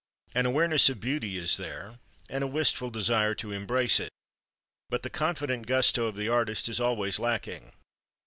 [0.33, 4.09] An awareness of beauty is there, and a wistful desire to embrace it,
[4.89, 7.71] but the confident gusto of the artist is always lacking.